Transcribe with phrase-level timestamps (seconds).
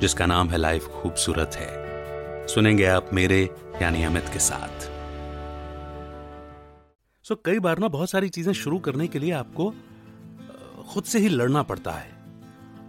[0.00, 1.90] जिसका नाम है लाइफ खूबसूरत है।
[2.46, 3.50] सुनेंगे आप मेरे
[3.82, 4.80] यानी अमित के साथ।
[7.26, 9.74] सो so, कई बार ना बहुत सारी चीज़ें शुरू करने के लिए आपको
[10.92, 12.12] खुद से ही लड़ना पड़ता है।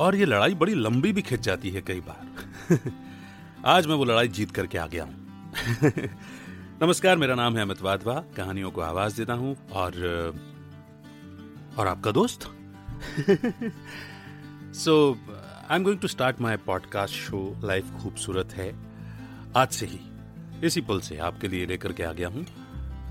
[0.00, 2.52] और ये लड़ाई बड़ी लंबी भी खिंच जाती है कई बार।
[3.66, 5.26] आज मैं वो लड़ाई जीत करके आ गया हूँ।
[6.82, 9.92] नमस्कार मेरा नाम है अमित वाधवा। कहानियों को आवाज़ देता हूँ। और
[11.78, 12.54] और आपका दोस्त?
[14.74, 15.18] So
[15.70, 18.68] I am going to start my podcast show life खूबसूरत है
[19.56, 19.98] आज से ही,
[20.66, 22.44] इसी पल से आपके लिए लेकर के आ गया हूँ।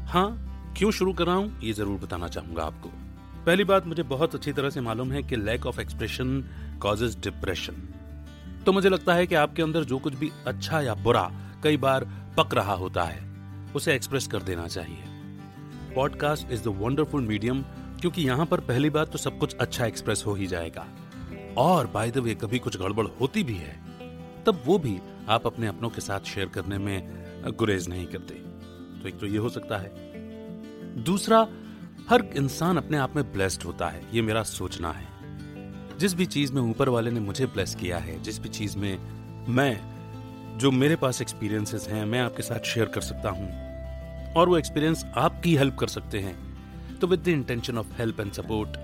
[0.08, 2.89] हाँ क्यों शुरू कर रहा हूँ, ये ज़रूर बताना चाहूँगा आपको।
[3.45, 6.43] पहली बात, मुझे बहुत अच्छी तरह से मालूम है कि lack of expression
[6.81, 7.87] causes depression
[8.65, 11.30] तो मुझे लगता है कि आपके अंदर जो कुछ भी अच्छा या बुरा
[11.64, 12.05] कई बार
[12.37, 13.26] पक रहा होता है,
[13.76, 17.61] उसे एक्सप्रेस कर देना चाहिए। Podcast is the wonderful medium
[18.02, 20.87] क्योंकि यहाँ पर पहली बात तो सब कुछ अच्छा एक्सप्रेस हो ही जाएगा।
[21.57, 23.73] और बाय द वे कभी कुछ गड़बड़ होती भी है,
[24.45, 24.97] तब वो भी
[25.29, 28.33] आप अपने अपनों के साथ शेयर करने में गुरेज नहीं करते।
[29.01, 31.47] तो एक तो ये हो सकता है। दूसरा,
[32.09, 35.07] हर इंसान अपने आप में ब्लेस्ड होता है, ये मेरा सोचना है।
[35.97, 39.45] जिस भी चीज़ में ऊपर वाले ने मुझे ब्लेस किया है, जिस भी चीज़ में
[39.49, 44.57] मैं, जो मेरे पास एक्सपीरियंसेस हैं, मैं आपके साथ शेयर कर सकता हूँ, और वो
[44.57, 46.35] एक्सपीरियंस आपकी हेल्प कर सकते हैं
[46.99, 48.77] तो with the intention of help and support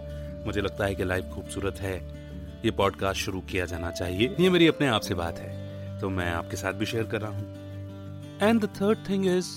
[0.45, 2.22] मुझे लगता है कि लाइफ खूबसूरत है।
[2.66, 5.63] ये पॉडकास्ट शुरू किया जाना चाहिए। ये मेरी अपने आप से बात है।
[6.00, 7.53] तो मैं आपके साथ भी शेयर कर रहा हूँ।
[8.50, 9.47] And the third thing is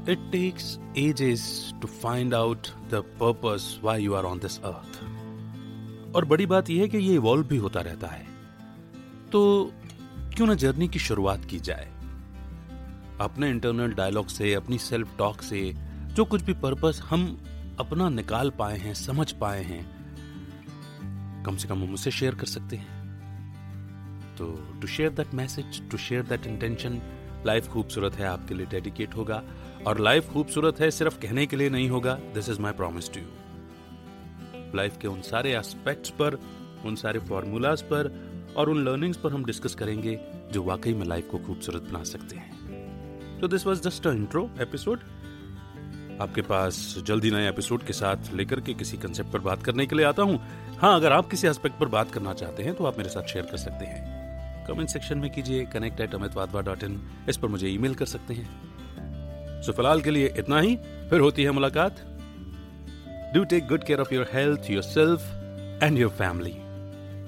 [0.00, 0.64] It takes
[0.98, 1.40] ages
[1.74, 5.02] to find out the purpose why you are on this earth.
[6.14, 8.26] और बड़ी बात यह है कि ये इवॉल्व भी होता रहता है।
[9.32, 9.72] तो
[10.36, 11.92] क्यों ना जर्नी की शुरुआत की जाए।
[13.20, 15.74] अपने इंटरनल डायलॉग से, अपनी सेल्फ टॉक से,
[16.14, 17.44] जो कुछ भी पर्पस हम
[17.80, 19.99] अपना निकाल पाए हैं, समझ पाए हैं
[21.46, 22.98] कम से कम हम उसे शेयर कर सकते हैं।
[24.36, 24.46] तो
[24.80, 27.00] to share that message to share that intention
[27.46, 29.42] life खूबसूरत है, आपके लिए डेडिकेट होगा।
[29.86, 33.20] और लाइफ खूबसूरत है, सिर्फ़ कहने के लिए नहीं होगा। This is my promise to
[33.20, 33.26] you
[34.74, 36.34] life के उन सारे एस्पेक्ट्स पर,
[36.84, 40.18] उन सारे फॉर्मूलाज पर और उन लर्निंग्स पर हम डिस्कस करेंगे,
[40.52, 44.50] जो वाकई में लाइफ को खूबसूरत बना सकते हैं। तो this was just a intro
[44.60, 45.00] episode
[46.20, 49.96] आपके पास जल्दी नए एपिसोड के साथ लेकर के किसी कंसेप्ट पर बात करने के
[49.96, 50.40] लिए आता हूँ।
[50.80, 53.44] हाँ अगर आप किसी एस्पेक्ट पर बात करना चाहते हैं तो आप मेरे साथ शेयर
[53.44, 57.48] कर सकते हैं। कमेंट सेक्शन में कीजिए connect at Amit Wadhwa dot in इस पर
[57.48, 60.76] मुझे ईमेल कर सकते हैं। सो फ़िलहाल के लिए इतना ही।
[61.10, 62.00] फिर होती है मुलाकात।
[63.34, 66.54] Do take good care of your health your self and your family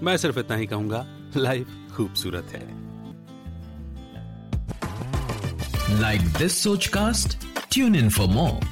[0.04, 1.04] मैं सिर्फ़ इतना ही कहूँगा
[1.36, 2.64] लाइफ खूबसूरत है।
[6.00, 7.38] Like this Soch cast
[7.72, 8.71] tune in for more